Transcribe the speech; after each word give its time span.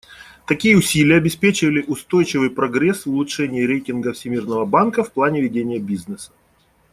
Такие 0.47 0.75
усилия 0.75 1.17
обеспечили 1.17 1.83
устойчивый 1.87 2.49
прогресс 2.49 3.05
в 3.05 3.11
улучшении 3.11 3.61
рейтинга 3.67 4.13
Всемирного 4.13 4.65
банка 4.65 5.03
в 5.03 5.11
плане 5.11 5.43
ведения 5.43 5.77
бизнеса. 5.77 6.31